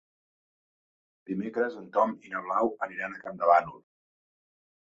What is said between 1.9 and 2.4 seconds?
Tom i